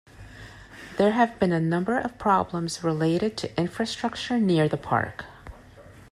[0.97, 5.25] There have been a number of problems related to infrastructure near the park.